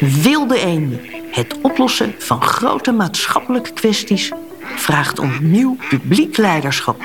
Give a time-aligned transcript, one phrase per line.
[0.00, 1.00] Wilde eenden.
[1.30, 7.02] Het oplossen van grote maatschappelijke kwesties vraagt om nieuw publiek leiderschap.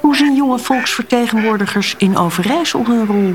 [0.00, 3.34] Hoe zien jonge volksvertegenwoordigers in Overijssel hun rol?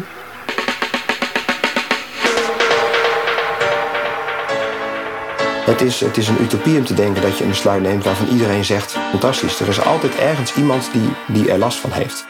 [5.66, 8.28] Het is, het is een utopie om te denken dat je een besluit neemt waarvan
[8.28, 9.60] iedereen zegt: fantastisch.
[9.60, 12.26] Er is altijd ergens iemand die, die er last van heeft.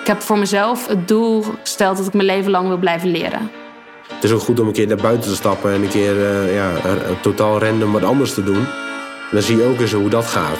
[0.00, 3.50] Ik heb voor mezelf het doel gesteld dat ik mijn leven lang wil blijven leren.
[4.14, 6.54] Het is ook goed om een keer naar buiten te stappen en een keer uh,
[6.54, 6.72] ja,
[7.22, 8.66] totaal random wat anders te doen.
[9.30, 10.58] En dan zie je ook eens hoe dat gaat.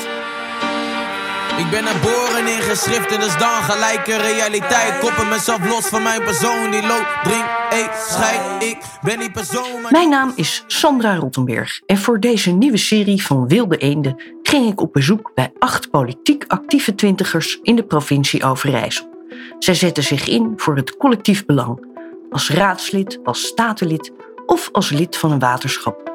[1.58, 4.98] Ik ben geboren in geschriften, dus dan gelijke realiteit.
[4.98, 8.62] Koppen mezelf los van mijn persoon die loopt, drink, eet, scheid.
[8.62, 9.86] Ik ben die persoon.
[9.90, 14.80] Mijn naam is Sandra Rottenberg en voor deze nieuwe serie van Wilde Eenden ging ik
[14.80, 19.14] op bezoek bij acht politiek actieve twintigers in de provincie Overijssel.
[19.58, 21.86] Zij zetten zich in voor het collectief belang,
[22.30, 24.12] als raadslid, als statenlid
[24.46, 26.12] of als lid van een waterschap.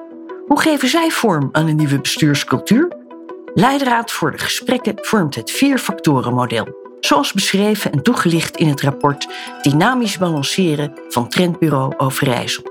[0.47, 2.97] Hoe geven zij vorm aan een nieuwe bestuurscultuur?
[3.53, 6.67] Leidraad voor de gesprekken vormt het vier-factoren-model,
[6.99, 9.27] zoals beschreven en toegelicht in het rapport
[9.61, 12.63] Dynamisch Balanceren van Trendbureau Overijssel.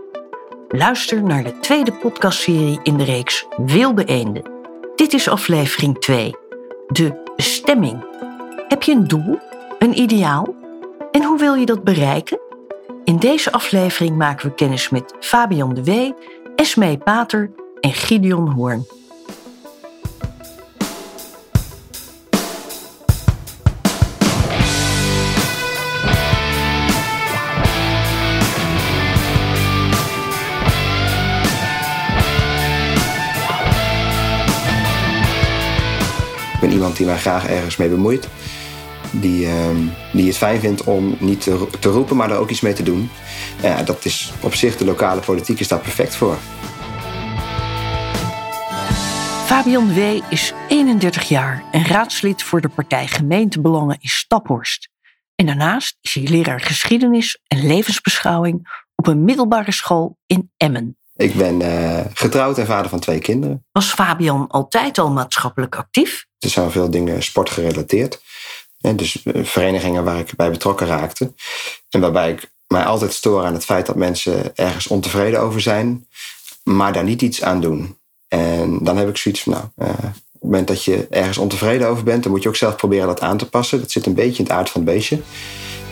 [0.69, 4.50] Luister naar de tweede podcastserie in de reeks Wilde Eenden.
[4.97, 6.34] Dit is aflevering 2,
[6.86, 8.04] de bestemming.
[8.69, 9.38] Heb je een doel,
[9.78, 10.54] een ideaal?
[11.10, 12.49] En hoe wil je dat bereiken?
[13.04, 16.14] In deze aflevering maken we kennis met Fabian de Wee,
[16.56, 18.86] Esmee Pater en Gideon Hoorn.
[36.52, 38.28] Ik ben iemand die mij graag ergens mee bemoeit.
[39.11, 39.77] Die, ehm,
[40.12, 42.83] die het fijn vindt om niet te, te roepen, maar er ook iets mee te
[42.83, 43.11] doen.
[43.62, 46.36] Ja, dat is op zich, de lokale politiek is daar perfect voor.
[49.47, 50.20] Fabian W.
[50.28, 54.88] is 31 jaar en raadslid voor de partij Gemeentebelangen in Staphorst.
[55.34, 60.99] En daarnaast is hij leraar geschiedenis en levensbeschouwing op een middelbare school in Emmen.
[61.15, 63.66] Ik ben eh, getrouwd en vader van twee kinderen.
[63.72, 66.26] Was Fabian altijd al maatschappelijk actief?
[66.38, 68.20] Er zijn veel dingen sportgerelateerd.
[68.80, 71.32] En dus eh, verenigingen waar ik bij betrokken raakte.
[71.91, 76.06] En waarbij ik mij altijd stoor aan het feit dat mensen ergens ontevreden over zijn,
[76.62, 77.98] maar daar niet iets aan doen.
[78.28, 81.88] En dan heb ik zoiets van, nou, uh, op het moment dat je ergens ontevreden
[81.88, 83.80] over bent, dan moet je ook zelf proberen dat aan te passen.
[83.80, 85.20] Dat zit een beetje in het aard van het beestje.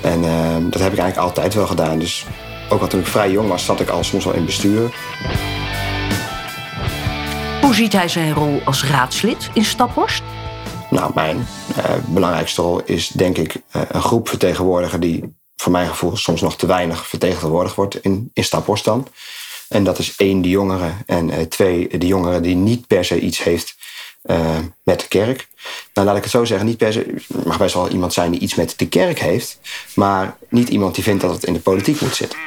[0.03, 1.99] En uh, dat heb ik eigenlijk altijd wel gedaan.
[1.99, 2.27] Dus
[2.69, 4.95] ook al toen ik vrij jong was, zat ik al soms wel in bestuur.
[7.61, 10.23] Hoe ziet hij zijn rol als raadslid in Staphorst?
[10.91, 11.47] Nou, mijn
[11.79, 16.41] uh, belangrijkste rol is denk ik uh, een groep vertegenwoordigen die voor mijn gevoel soms
[16.41, 19.07] nog te weinig vertegenwoordigd wordt in, in Staphorst dan.
[19.69, 20.97] En dat is één, de jongeren.
[21.07, 23.77] En uh, twee, de jongeren die niet per se iets heeft
[24.83, 25.49] met de kerk.
[25.95, 28.41] Nou, laat ik het zo zeggen, niet per se, mag best wel iemand zijn die
[28.41, 29.59] iets met de kerk heeft,
[29.95, 32.39] maar niet iemand die vindt dat het in de politiek moet zitten.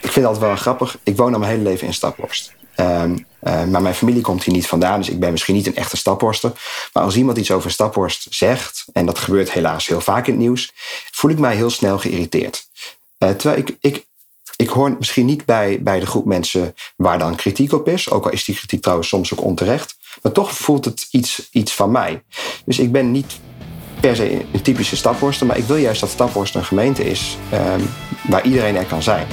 [0.00, 0.98] Ik vind altijd wel grappig.
[1.02, 2.52] Ik woon al mijn hele leven in Staphorst.
[2.80, 5.76] Um, uh, maar mijn familie komt hier niet vandaan, dus ik ben misschien niet een
[5.76, 6.52] echte staphorster.
[6.92, 10.42] Maar als iemand iets over Staphorst zegt, en dat gebeurt helaas heel vaak in het
[10.42, 10.72] nieuws,
[11.10, 12.68] voel ik mij heel snel geïrriteerd.
[13.18, 14.06] Uh, terwijl ik, ik,
[14.56, 18.24] ik hoor misschien niet bij, bij de groep mensen waar dan kritiek op is, ook
[18.24, 21.90] al is die kritiek trouwens soms ook onterecht, maar toch voelt het iets, iets van
[21.90, 22.22] mij.
[22.64, 23.32] Dus ik ben niet
[24.00, 27.88] per se een typische staphorster, maar ik wil juist dat Staphorst een gemeente is um,
[28.28, 29.26] waar iedereen er kan zijn.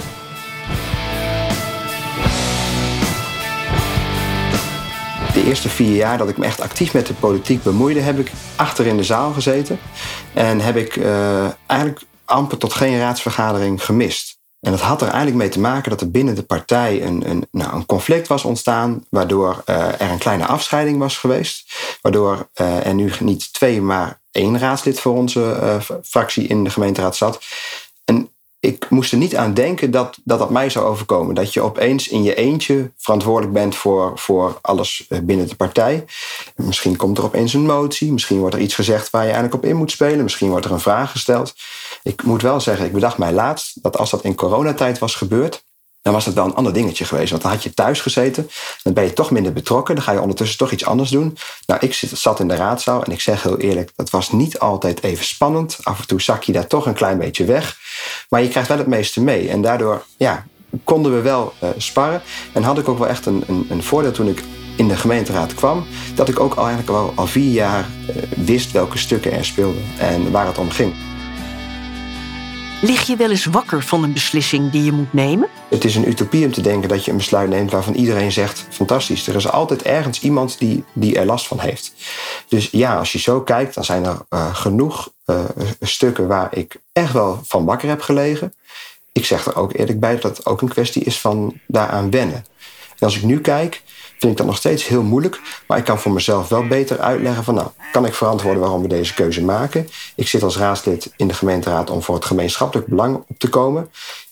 [5.45, 8.85] Eerste vier jaar dat ik me echt actief met de politiek bemoeide, heb ik achter
[8.85, 9.79] in de zaal gezeten.
[10.33, 14.38] En heb ik uh, eigenlijk amper tot geen raadsvergadering gemist.
[14.59, 17.47] En dat had er eigenlijk mee te maken dat er binnen de partij een, een,
[17.51, 21.73] nou, een conflict was ontstaan, waardoor uh, er een kleine afscheiding was geweest.
[22.01, 27.16] Waardoor uh, er nu niet twee, maar één raadslid voor onze fractie in de gemeenteraad
[27.16, 27.44] zat.
[28.65, 31.35] Ik moest er niet aan denken dat, dat dat mij zou overkomen.
[31.35, 36.05] Dat je opeens in je eentje verantwoordelijk bent voor, voor alles eh, binnen de partij.
[36.55, 38.11] Misschien komt er opeens een motie.
[38.11, 40.23] Misschien wordt er iets gezegd waar je eigenlijk op in moet spelen.
[40.23, 41.55] Misschien wordt er een vraag gesteld.
[42.03, 45.63] Ik moet wel zeggen, ik bedacht mij laatst dat als dat in coronatijd was gebeurd
[46.05, 47.29] dan was het wel een ander dingetje geweest.
[47.29, 48.49] Want dan had je thuis gezeten,
[48.84, 49.96] dan ben je toch minder betrokken.
[49.96, 51.37] Dan ga je ondertussen toch iets anders doen.
[51.66, 55.03] Nou, ik zat in de raadzaal en ik zeg heel eerlijk, dat was niet altijd
[55.03, 55.78] even spannend.
[55.84, 57.78] Af en toe zak je daar toch een klein beetje weg.
[58.29, 59.49] Maar je krijgt wel het meeste mee.
[59.49, 60.46] En daardoor, ja,
[60.84, 62.22] konden we wel uh, sparren.
[62.53, 64.43] En had ik ook wel echt een, een, een voordeel toen ik
[64.75, 65.85] in de gemeenteraad kwam,
[66.16, 68.16] dat ik ook al eigenlijk al, al vier jaar uh,
[68.46, 70.93] wist welke stukken er speelden en waar het om ging.
[72.85, 75.49] Lig je wel eens wakker van een beslissing die je moet nemen?
[75.70, 78.67] Het is een utopie om te denken dat je een besluit neemt waarvan iedereen zegt:
[78.70, 79.28] fantastisch.
[79.28, 81.93] Er is altijd ergens iemand die, die er last van heeft.
[82.47, 85.43] Dus ja, als je zo kijkt, dan zijn er uh, genoeg uh,
[85.82, 88.53] stukken waar ik echt wel van wakker heb gelegen.
[89.11, 92.46] Ik zeg er ook eerlijk bij dat het ook een kwestie is van daaraan wennen.
[92.99, 93.81] En als ik nu kijk,
[94.20, 95.41] vind ik dat nog steeds heel moeilijk.
[95.67, 98.88] Maar ik kan voor mezelf wel beter uitleggen van nou, kan ik verantwoorden waarom we
[98.88, 99.90] deze keuze maken?
[100.16, 103.91] Ik zit als raadslid in de gemeenteraad om voor het gemeenschappelijk belang op te komen.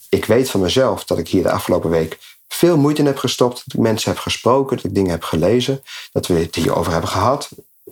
[0.10, 3.56] Ik weet van mezelf dat ik hier de afgelopen week veel moeite in heb gestopt.
[3.56, 5.84] Dat ik mensen heb gesproken, dat ik dingen heb gelezen.
[6.12, 7.50] Dat we het hierover hebben gehad.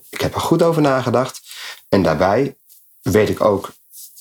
[0.10, 1.42] Ik heb er goed over nagedacht.
[1.90, 2.56] En daarbij
[3.02, 3.72] weet ik ook,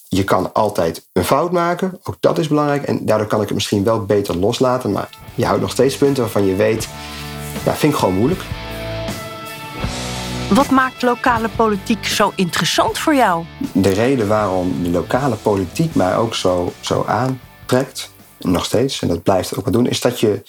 [0.08, 2.00] je kan altijd een fout maken.
[2.02, 2.82] Ook dat is belangrijk.
[2.82, 4.92] En daardoor kan ik het misschien wel beter loslaten.
[4.92, 6.88] Maar je houdt nog steeds punten waarvan je weet,
[7.64, 8.40] ja, vind ik gewoon moeilijk.
[10.50, 13.44] Wat maakt lokale politiek zo interessant voor jou?
[13.72, 19.22] De reden waarom de lokale politiek mij ook zo, zo aantrekt, nog steeds, en dat
[19.22, 20.42] blijft ook wel doen, is dat je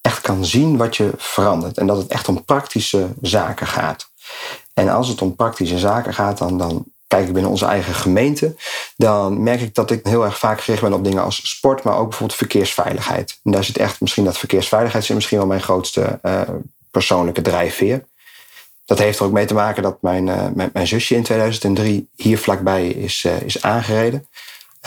[0.00, 1.78] echt kan zien wat je verandert.
[1.78, 4.10] En dat het echt om praktische zaken gaat.
[4.74, 8.54] En als het om praktische zaken gaat, dan, dan kijk ik binnen onze eigen gemeente,
[8.96, 11.96] dan merk ik dat ik heel erg vaak gericht ben op dingen als sport, maar
[11.96, 13.38] ook bijvoorbeeld verkeersveiligheid.
[13.44, 16.40] En daar zit echt misschien dat verkeersveiligheid is misschien wel mijn grootste uh,
[16.90, 18.04] persoonlijke drijfveer.
[18.84, 22.08] Dat heeft er ook mee te maken dat mijn, uh, mijn, mijn, zusje in 2003
[22.16, 24.26] hier vlakbij is, uh, is aangereden.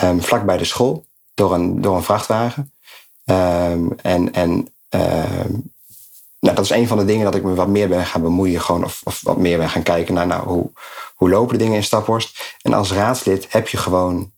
[0.02, 1.04] Um, vlakbij de school
[1.34, 2.72] door een, door een vrachtwagen.
[3.24, 5.72] Um, en en um,
[6.42, 8.60] nou, dat is een van de dingen dat ik me wat meer ben gaan bemoeien.
[8.60, 10.70] Gewoon of, of wat meer ben gaan kijken naar nou, hoe,
[11.14, 12.56] hoe lopen de dingen in Staphorst.
[12.62, 14.32] En als raadslid heb je gewoon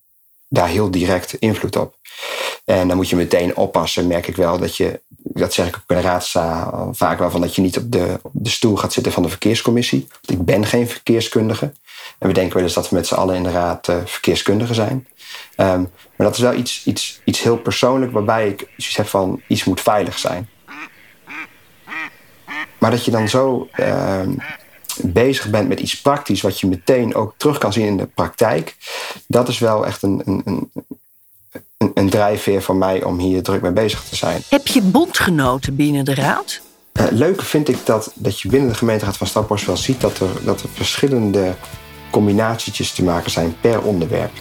[0.48, 1.96] daar heel direct invloed op.
[2.64, 5.82] En dan moet je meteen oppassen, merk ik wel, dat je, dat zeg ik ook
[5.86, 9.12] in de raadzaal vaak wel, van dat je niet op de, de stoel gaat zitten
[9.12, 10.06] van de verkeerscommissie.
[10.08, 11.72] Want ik ben geen verkeerskundige.
[12.18, 14.74] En we denken wel eens dat we met z'n allen in de raad uh, verkeerskundigen
[14.74, 15.06] zijn.
[15.56, 19.64] Um, maar dat is wel iets, iets, iets heel persoonlijk waarbij ik heb van iets
[19.64, 20.48] moet veilig zijn.
[22.84, 24.20] Maar dat je dan zo uh,
[25.02, 28.76] bezig bent met iets praktisch, wat je meteen ook terug kan zien in de praktijk,
[29.26, 30.70] dat is wel echt een, een, een,
[31.78, 34.42] een, een drijfveer voor mij om hier druk mee bezig te zijn.
[34.48, 36.60] Heb je bondgenoten binnen de raad?
[36.92, 40.18] Uh, leuk vind ik dat, dat je binnen de gemeenteraad van Staphorst wel ziet dat
[40.18, 41.54] er, dat er verschillende
[42.10, 44.32] combinatietjes te maken zijn per onderwerp.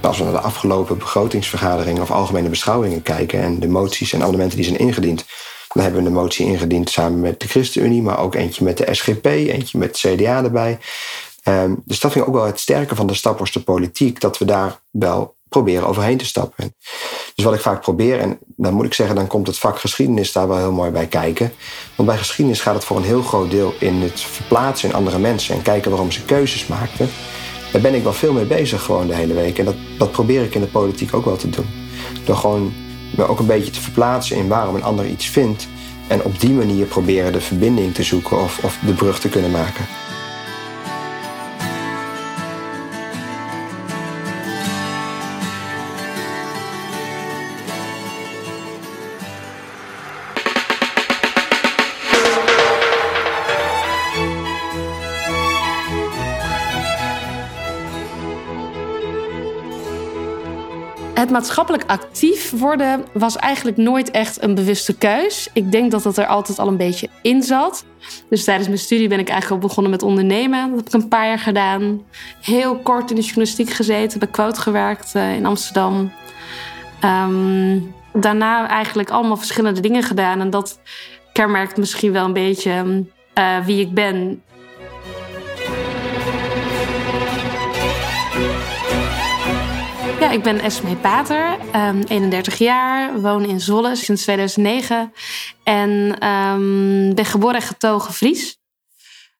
[0.00, 4.56] Als we naar de afgelopen begrotingsvergaderingen of algemene beschouwingen kijken en de moties en amendementen
[4.56, 5.24] die zijn ingediend,
[5.72, 8.94] dan hebben we een motie ingediend samen met de ChristenUnie, maar ook eentje met de
[8.94, 10.78] SGP, eentje met de CDA erbij.
[11.84, 14.80] Dus dat vind ik ook wel het sterke van de Staphorster politiek, dat we daar
[14.90, 16.74] wel proberen overheen te stappen.
[17.34, 20.32] Dus wat ik vaak probeer, en dan moet ik zeggen, dan komt het vak geschiedenis
[20.32, 21.52] daar wel heel mooi bij kijken.
[21.96, 25.18] Want bij geschiedenis gaat het voor een heel groot deel in het verplaatsen in andere
[25.18, 27.08] mensen en kijken waarom ze keuzes maakten.
[27.72, 29.58] Daar ben ik wel veel mee bezig gewoon de hele week.
[29.58, 31.66] En dat, dat probeer ik in de politiek ook wel te doen.
[32.24, 32.72] Door gewoon
[33.16, 35.68] me ook een beetje te verplaatsen in waarom een ander iets vindt.
[36.06, 39.50] En op die manier proberen de verbinding te zoeken of, of de brug te kunnen
[39.50, 39.86] maken.
[61.30, 65.48] Maatschappelijk actief worden was eigenlijk nooit echt een bewuste keus.
[65.52, 67.84] Ik denk dat dat er altijd al een beetje in zat.
[68.28, 70.68] Dus tijdens mijn studie ben ik eigenlijk al begonnen met ondernemen.
[70.70, 72.02] Dat heb ik een paar jaar gedaan.
[72.40, 76.12] Heel kort in de journalistiek gezeten, bij Quote gewerkt uh, in Amsterdam.
[77.04, 80.40] Um, daarna eigenlijk allemaal verschillende dingen gedaan.
[80.40, 80.80] En dat
[81.32, 83.04] kenmerkt misschien wel een beetje
[83.38, 84.42] uh, wie ik ben.
[90.30, 95.12] Ik ben Esme Pater, um, 31 jaar, woon in Zwolle sinds 2009
[95.64, 95.90] en
[96.28, 98.58] um, ben geboren en getogen Fries.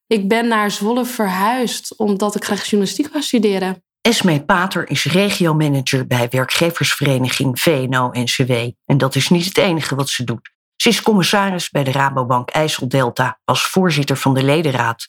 [0.07, 3.85] Ik ben naar Zwolle verhuisd omdat ik graag journalistiek wou studeren.
[4.01, 8.53] Esme Pater is regiomanager bij werkgeversvereniging VNO-NCW.
[8.87, 10.51] En dat is niet het enige wat ze doet.
[10.77, 15.09] Ze is commissaris bij de Rabobank IJsseldelta als voorzitter van de ledenraad.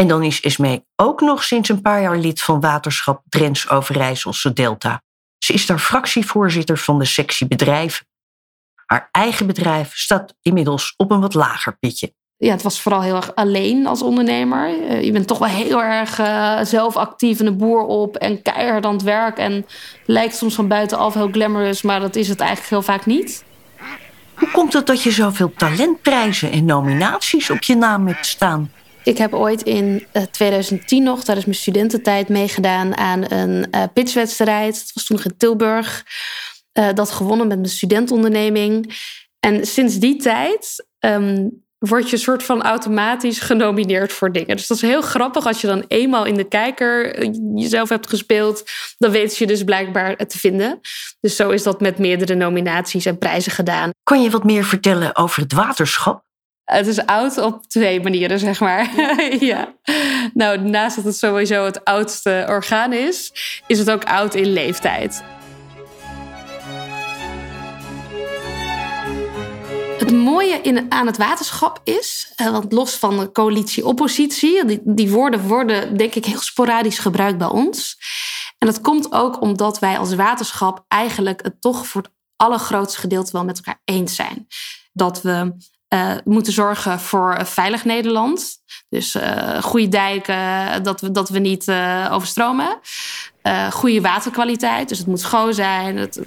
[0.00, 4.52] En dan is Esme ook nog sinds een paar jaar lid van Waterschap Drents Overijsselse
[4.52, 5.02] Delta.
[5.38, 8.06] Ze is daar fractievoorzitter van de sectie bedrijven.
[8.86, 12.14] Haar eigen bedrijf staat inmiddels op een wat lager pitje.
[12.36, 14.68] Ja, het was vooral heel erg alleen als ondernemer.
[14.68, 18.42] Uh, je bent toch wel heel erg uh, zelf actief en de boer op en
[18.42, 19.38] keihard aan het werk.
[19.38, 19.66] En
[20.06, 23.44] lijkt soms van buitenaf heel glamorous, maar dat is het eigenlijk heel vaak niet.
[24.34, 28.70] Hoe komt het dat je zoveel talentprijzen en nominaties op je naam hebt staan?
[29.10, 34.74] Ik heb ooit in 2010 nog, tijdens mijn studententijd, meegedaan aan een uh, pitchwedstrijd.
[34.74, 36.04] Dat was toen in Tilburg.
[36.72, 38.98] dat gewonnen met mijn studentonderneming.
[39.40, 41.48] En sinds die tijd ehm,
[41.78, 44.56] word je soort van automatisch genomineerd voor dingen.
[44.56, 48.08] Dus dat is heel grappig als je dan eenmaal in de kijker eh, jezelf hebt
[48.08, 50.80] gespeeld, dan weet je dus blijkbaar te vinden.
[51.20, 53.90] Dus zo is dat met meerdere nominaties en prijzen gedaan.
[54.02, 56.28] Kan je wat meer vertellen over het waterschap?
[56.70, 58.90] Het is oud op twee manieren, zeg maar.
[59.40, 59.74] ja.
[60.34, 63.32] Nou, naast dat het sowieso het oudste orgaan is,
[63.66, 65.22] is het ook oud in leeftijd.
[69.98, 75.40] Het mooie in, aan het waterschap is, eh, want los van coalitie-oppositie, die, die woorden
[75.40, 77.96] worden denk ik heel sporadisch gebruikt bij ons.
[78.58, 83.32] En dat komt ook omdat wij als waterschap eigenlijk het toch voor het allergrootste gedeelte
[83.32, 84.46] wel met elkaar eens zijn.
[84.92, 85.52] Dat we
[85.94, 88.58] uh, moeten zorgen voor een veilig Nederland.
[88.88, 91.70] Dus uh, goede dijken, dat we, dat we niet
[92.10, 92.78] overstromen.
[93.70, 95.96] goede waterkwaliteit, dus het moet schoon zijn.
[95.96, 96.20] Het,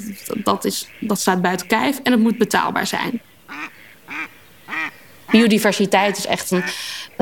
[0.43, 1.99] dat, is, dat staat buiten kijf.
[2.03, 3.21] En het moet betaalbaar zijn.
[5.31, 6.63] Biodiversiteit is echt een,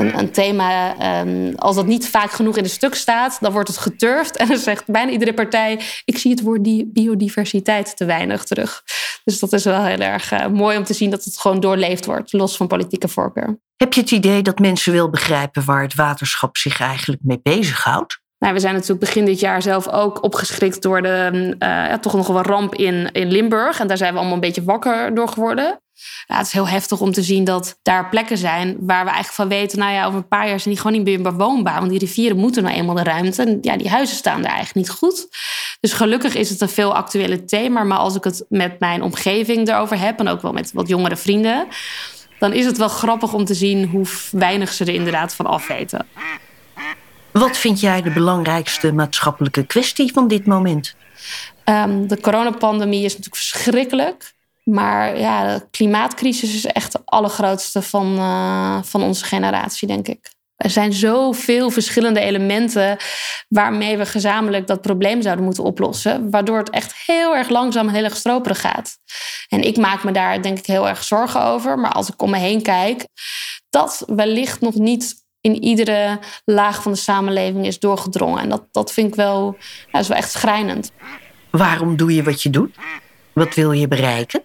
[0.06, 0.94] een, een thema.
[1.20, 4.36] Um, als dat niet vaak genoeg in een stuk staat, dan wordt het geturfd.
[4.36, 8.82] En dan zegt bijna iedere partij: Ik zie het woord biodiversiteit te weinig terug.
[9.24, 12.06] Dus dat is wel heel erg uh, mooi om te zien dat het gewoon doorleefd
[12.06, 13.60] wordt, los van politieke voorkeur.
[13.76, 18.20] Heb je het idee dat mensen wel begrijpen waar het waterschap zich eigenlijk mee bezighoudt?
[18.38, 22.14] Nou, we zijn natuurlijk begin dit jaar zelf ook opgeschrikt door de uh, ja, toch
[22.14, 23.80] nog wel ramp in, in Limburg.
[23.80, 25.81] En daar zijn we allemaal een beetje wakker door geworden.
[26.26, 29.34] Ja, het is heel heftig om te zien dat daar plekken zijn waar we eigenlijk
[29.34, 31.78] van weten, nou ja, over een paar jaar zijn die gewoon niet meer bewoonbaar.
[31.78, 33.42] Want die rivieren moeten nou eenmaal de ruimte.
[33.42, 35.28] En ja, die huizen staan daar eigenlijk niet goed.
[35.80, 37.82] Dus gelukkig is het een veel actuele thema.
[37.82, 41.16] Maar als ik het met mijn omgeving erover heb, en ook wel met wat jongere
[41.16, 41.66] vrienden,
[42.38, 46.06] dan is het wel grappig om te zien hoe weinig ze er inderdaad van afweten.
[47.32, 50.94] Wat vind jij de belangrijkste maatschappelijke kwestie van dit moment?
[51.64, 54.34] Um, de coronapandemie is natuurlijk verschrikkelijk.
[54.64, 60.30] Maar ja, de klimaatcrisis is echt de allergrootste van, uh, van onze generatie, denk ik.
[60.56, 62.96] Er zijn zoveel verschillende elementen
[63.48, 66.30] waarmee we gezamenlijk dat probleem zouden moeten oplossen.
[66.30, 68.98] Waardoor het echt heel erg langzaam en heel erg stroperig gaat.
[69.48, 71.78] En ik maak me daar denk ik heel erg zorgen over.
[71.78, 73.06] Maar als ik om me heen kijk,
[73.70, 78.42] dat wellicht nog niet in iedere laag van de samenleving is doorgedrongen.
[78.42, 79.56] En dat, dat vind ik wel,
[79.92, 80.92] is wel echt schrijnend.
[81.50, 82.76] Waarom doe je wat je doet?
[83.32, 84.42] Wat wil je bereiken?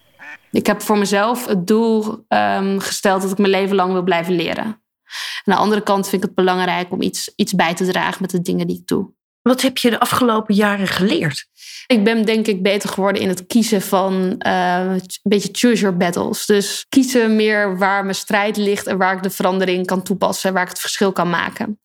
[0.51, 4.35] Ik heb voor mezelf het doel um, gesteld dat ik mijn leven lang wil blijven
[4.35, 4.65] leren.
[4.65, 8.31] Aan de andere kant vind ik het belangrijk om iets, iets bij te dragen met
[8.31, 9.11] de dingen die ik doe.
[9.47, 11.45] Wat heb je de afgelopen jaren geleerd?
[11.87, 15.97] Ik ben denk ik beter geworden in het kiezen van uh, een beetje choose your
[15.97, 16.45] battles.
[16.45, 20.63] Dus kiezen meer waar mijn strijd ligt en waar ik de verandering kan toepassen, waar
[20.63, 21.79] ik het verschil kan maken.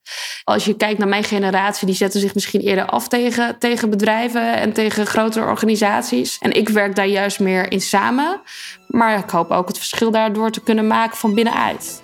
[0.44, 4.56] Als je kijkt naar mijn generatie, die zetten zich misschien eerder af tegen, tegen bedrijven
[4.56, 6.38] en tegen grotere organisaties.
[6.40, 8.40] En ik werk daar juist meer in samen.
[8.86, 12.01] Maar ik hoop ook het verschil daardoor te kunnen maken van binnenuit.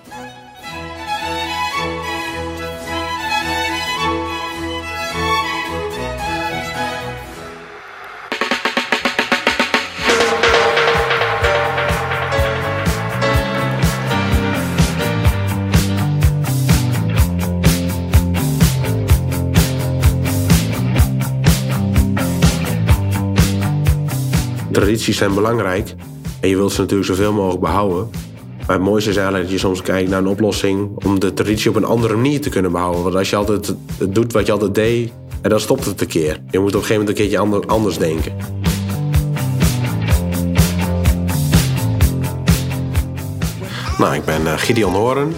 [24.79, 25.95] Tradities zijn belangrijk.
[26.41, 28.11] En je wilt ze natuurlijk zoveel mogelijk behouden.
[28.67, 31.71] Maar het mooiste is eigenlijk dat je soms kijkt naar een oplossing om de traditie
[31.71, 33.03] op een andere manier te kunnen behouden.
[33.03, 33.75] Want als je altijd
[34.09, 36.41] doet wat je altijd deed, en dan stopt het een keer.
[36.51, 38.37] Je moet op een gegeven moment een keertje anders denken.
[43.99, 45.29] Nou, ik ben uh, Gideon Horen.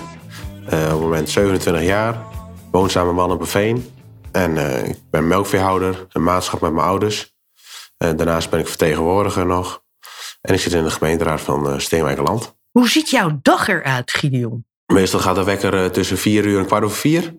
[0.72, 2.18] Uh, op het moment 27 jaar.
[2.70, 3.84] Woon samen met man op een veen.
[4.32, 7.38] En uh, ik ben melkveehouder, een maatschap met mijn ouders.
[8.04, 9.82] En daarnaast ben ik vertegenwoordiger nog.
[10.40, 12.54] En ik zit in de gemeenteraad van uh, Steenwijkerland.
[12.70, 14.64] Hoe ziet jouw dag eruit, Gideon?
[14.86, 17.34] Meestal gaat de wekker uh, tussen vier uur en kwart over vier.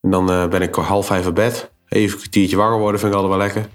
[0.00, 1.70] En dan ben ik half vijf op bed.
[1.88, 3.68] Even een kwartiertje wakker worden vind ik altijd wel lekker.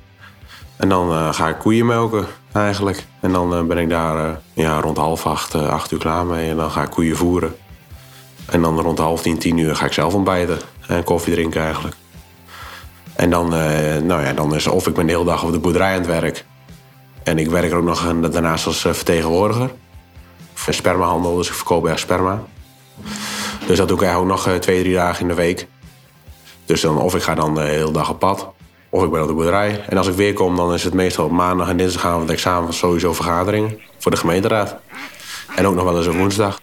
[0.77, 3.05] En dan ga ik koeien melken eigenlijk.
[3.21, 6.49] En dan ben ik daar ja, rond half acht, acht uur klaar mee.
[6.49, 7.55] En dan ga ik koeien voeren.
[8.45, 10.59] En dan rond half tien, tien uur ga ik zelf ontbijten.
[10.87, 11.95] En koffie drinken eigenlijk.
[13.17, 15.59] En dan, uh, nou ja, dan is of ik ben de hele dag op de
[15.59, 16.45] boerderij aan het werk.
[17.23, 19.71] En ik werk er ook nog daarnaast als eh, vertegenwoordiger.
[20.53, 22.43] Voor spermahandel, dus ik verkoop echt sperma.
[23.67, 25.67] Dus dat doe ik eigenlijk ook nog eh, twee, drie dagen in de week.
[26.65, 28.49] Dus dan, of ik ga dan de hele dag op pad,
[28.89, 29.83] of ik ben op de boerderij.
[29.89, 33.79] En als ik weer kom, dan is het meestal maandag en dinsdagavond examen sowieso vergaderingen
[33.97, 34.77] voor de gemeenteraad.
[35.55, 36.59] En ook nog wel eens op woensdag.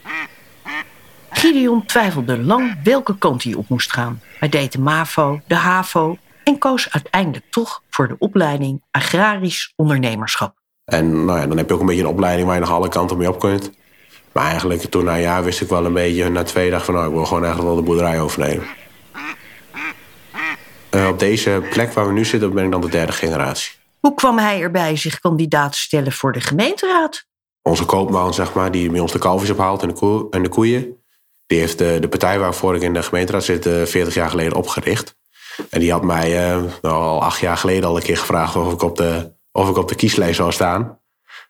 [1.31, 4.21] Gideon twijfelde lang welke kant hij op moest gaan.
[4.39, 10.63] Hij deed de MAVO, de HAVO en koos uiteindelijk toch voor de opleiding Agrarisch Ondernemerschap.
[10.85, 12.89] En nou ja, dan heb je ook een beetje een opleiding waar je nog alle
[12.89, 13.71] kanten mee op kunt.
[14.33, 16.95] Maar eigenlijk toen na een jaar wist ik wel een beetje, na twee dagen van
[16.95, 18.67] nou, ik wil gewoon eigenlijk wel de boerderij overnemen.
[20.91, 23.73] Uh, op deze plek waar we nu zitten ben ik dan de derde generatie.
[24.01, 27.27] Hoe kwam hij erbij zich kandidaat te stellen voor de gemeenteraad?
[27.63, 30.49] Onze koopman, zeg maar, die bij ons de kalfjes ophaalt en de, koe en de
[30.49, 30.97] koeien...
[31.47, 34.57] die heeft de, de partij waarvoor ik in de gemeenteraad zit 40 eh, jaar geleden
[34.57, 35.17] opgericht.
[35.71, 38.57] En die had mij uh, al acht jaar geleden al een keer gevraagd...
[38.57, 40.99] of ik op de, of ik op de kieslijst zou staan.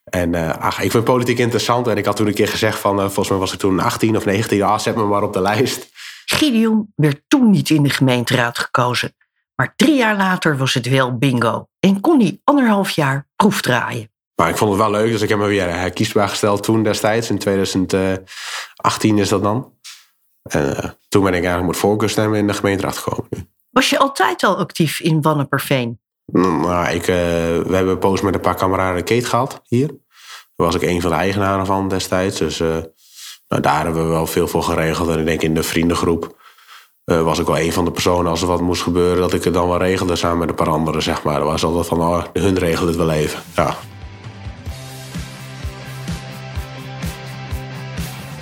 [0.05, 1.87] En uh, ach, ik vind politiek interessant.
[1.87, 2.99] En ik had toen een keer gezegd van...
[2.99, 4.63] volgens mij was ik toen 18 of 19.
[4.63, 5.89] Ah, zet me maar op de lijst.
[6.25, 9.15] Gideon werd toen niet in de gemeenteraad gekozen.
[9.57, 14.13] Maar drie jaar later was het wel bingo en kon hij anderhalf jaar proefdraaien.
[14.35, 17.31] Maar ik vond het wel leuk, dus ik heb me weer herkiesbaar gesteld toen destijds.
[17.31, 19.73] In 2018 is dat dan.
[20.43, 23.54] En uh, toen ben ik eigenlijk met voorkeurstemmen in de gemeenteraad gekomen.
[23.75, 25.99] Was je altijd al actief in Wanneperveen?
[26.33, 29.87] Nou, ik, uh, we hebben poos met een paar kameraden keet gehad hier.
[29.87, 32.39] Daar was ik een van de eigenaren van destijds.
[32.39, 32.69] Dus uh,
[33.49, 35.09] nou, daar hebben we wel veel voor geregeld.
[35.09, 36.37] En ik denk in de vriendengroep
[37.05, 39.45] uh, was ik wel een van de personen als er wat moest gebeuren, dat ik
[39.45, 41.45] het dan wel regelde samen met een paar anderen, zeg maar.
[41.45, 43.43] Was altijd van, oh, hun regelt het wel even.
[43.57, 43.77] Ja.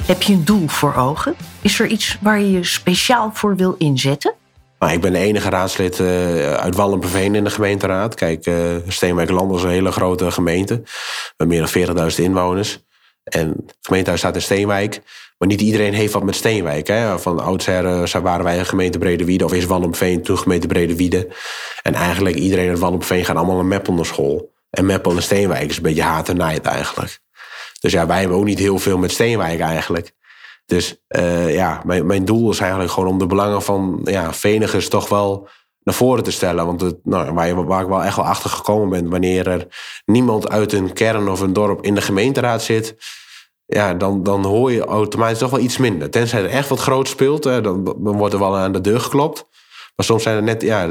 [0.06, 1.36] Heb je een doel voor ogen?
[1.62, 4.40] Is er iets waar je je speciaal voor wil inzetten?
[4.82, 8.14] Nou, ik ben de enige raadslid uh, uit Wallenperveen in de gemeenteraad.
[8.14, 8.56] Kijk, uh,
[8.88, 10.82] Steenwijk-Land is een hele grote gemeente.
[11.36, 12.84] Met meer dan 40.000 inwoners.
[13.24, 15.00] En het gemeentehuis staat in Steenwijk.
[15.38, 16.86] Maar niet iedereen heeft wat met Steenwijk.
[16.86, 17.18] Hè?
[17.18, 19.44] Van oudsher uh, waren wij een gemeente Bredewiede.
[19.44, 21.28] Of is Wallenveen toen gemeente Bredewiede.
[21.82, 24.52] En eigenlijk iedereen uit Wallenveen gaat allemaal naar Meppel naar school.
[24.70, 27.18] En Meppel en Steenwijk is een beetje haat en nijd eigenlijk.
[27.80, 30.12] Dus ja, wij hebben ook niet heel veel met Steenwijk eigenlijk.
[30.72, 34.88] Dus uh, ja, mijn, mijn doel is eigenlijk gewoon om de belangen van ja, Venigers
[34.88, 35.48] toch wel
[35.82, 36.66] naar voren te stellen.
[36.66, 39.66] Want het, nou, waar, waar ik wel echt wel achter gekomen ben, wanneer er
[40.04, 42.96] niemand uit een kern of een dorp in de gemeenteraad zit,
[43.66, 46.10] ja, dan, dan hoor je automatisch toch wel iets minder.
[46.10, 49.46] Tenzij er echt wat groot speelt, dan, wordt er wel aan de deur geklopt.
[49.96, 50.88] Maar soms zijn er net, ja,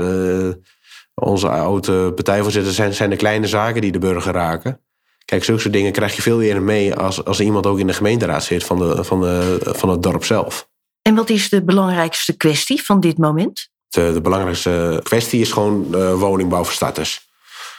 [1.16, 4.82] onze oude partijvoorzitters zijn, zijn de kleine zaken die de burger raken.
[5.26, 7.94] Kijk, zulke soort dingen krijg je veel eerder mee als, als iemand ook in de
[7.94, 10.70] gemeenteraad zit van, de, van, de, van het dorp zelf.
[11.02, 13.70] En wat is de belangrijkste kwestie van dit moment?
[13.88, 17.30] De, de belangrijkste kwestie is gewoon uh, woningbouw voor starters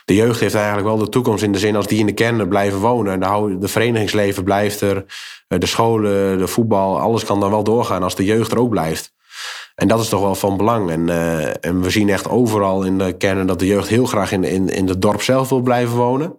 [0.04, 2.48] de jeugd heeft eigenlijk wel de toekomst in de zin als die in de kern
[2.48, 3.20] blijven wonen.
[3.20, 5.04] De, de verenigingsleven blijft er,
[5.48, 8.70] eh, de scholen, de voetbal, alles kan dan wel doorgaan als de jeugd er ook
[8.70, 9.12] blijft.
[9.74, 10.90] En dat is toch wel van belang.
[10.90, 14.32] En, uh, en we zien echt overal in de kernen dat de jeugd heel graag
[14.32, 16.38] in, in, in het dorp zelf wil blijven wonen.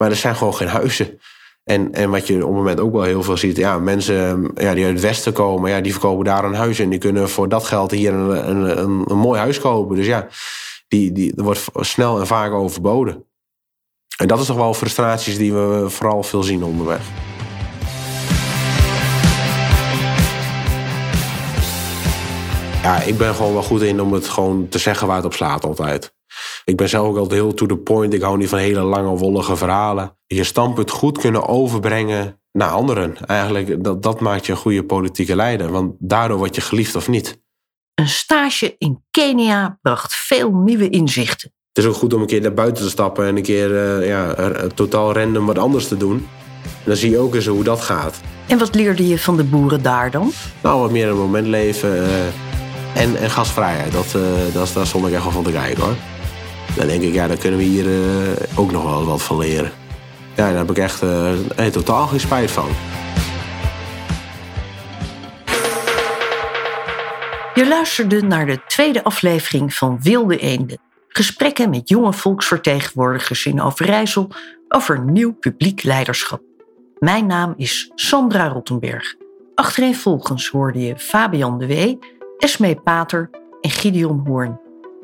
[0.00, 1.20] Maar er zijn gewoon geen huizen.
[1.64, 4.74] En, en wat je op het moment ook wel heel veel ziet, ja, mensen ja,
[4.74, 6.78] die uit het westen komen, ja, die verkopen daar een huis.
[6.78, 9.96] En die kunnen voor dat geld hier een, een, een, mooi huis kopen.
[9.96, 10.26] Dus ja,
[10.88, 13.24] die, die wordt snel en vaak overboden.
[14.16, 17.00] En dat is toch wel frustraties die we vooral veel zien onderweg.
[22.82, 25.34] Ja, ik ben gewoon wel goed in om het gewoon te zeggen waar het op
[25.34, 26.12] slaat altijd.
[26.70, 28.14] Ik ben zelf ook altijd heel to the point.
[28.14, 30.16] Ik hou niet van hele lange, wollige verhalen.
[30.26, 33.26] Je standpunt goed kunnen overbrengen naar anderen.
[33.26, 35.70] Eigenlijk, dat, dat maakt je een goede politieke leider.
[35.70, 37.42] Want daardoor word je geliefd of niet.
[37.94, 41.52] Een stage in Kenia bracht veel nieuwe inzichten.
[41.72, 44.06] Het is ook goed om een keer naar buiten te stappen en een keer uh,
[44.08, 44.34] ja,
[44.74, 46.28] totaal random wat anders te doen.
[46.62, 48.20] En dan zie je ook eens hoe dat gaat.
[48.46, 50.32] En wat leerde je van de boeren daar dan?
[50.62, 52.26] Nou, wat meer een moment leven uh,
[52.94, 53.92] en, en gasvrijheid.
[53.92, 54.22] Dat, uh,
[54.54, 55.94] dat, daar stond ik echt wel van te kijken hoor.
[56.76, 57.86] Dan denk ik, ja, daar kunnen we hier
[58.56, 59.72] ook nog wel wat van leren.
[60.36, 61.02] Ja, daar heb ik echt
[61.72, 62.68] totaal geen spijt van.
[67.54, 70.78] Je luisterde naar de tweede aflevering van Wilde Eenden.
[71.08, 74.30] Gesprekken met jonge volksvertegenwoordigers in Overijssel
[74.68, 76.42] over nieuw publiek leiderschap.
[76.98, 79.14] Mijn naam is Sandra Rottenberg.
[79.54, 81.98] Achtereenvolgens hoorde je Fabian de Wee,
[82.38, 84.60] Esmee Pater en Gideon Hoorn.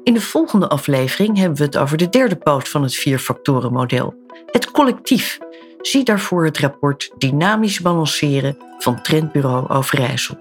[0.07, 4.15] In de volgende aflevering hebben we het over de derde poot van het vierfactorenmodel,
[4.47, 5.39] het collectief.
[5.81, 10.39] Zie daarvoor het rapport Dynamisch Balanceren van Trendbureau Overijssel.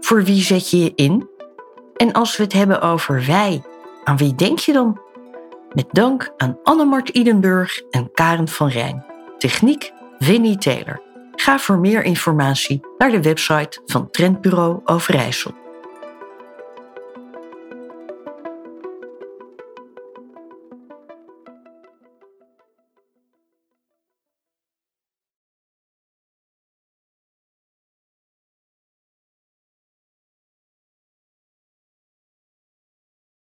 [0.00, 1.28] Voor wie zet je je in?
[1.96, 3.62] En als we het hebben over wij,
[4.04, 5.00] aan wie denk je dan?
[5.72, 9.04] Met dank aan Annemart Idenburg en Karen van Rijn.
[9.38, 11.02] Techniek Winnie Taylor.
[11.34, 15.52] Ga voor meer informatie naar de website van Trendbureau Overijssel.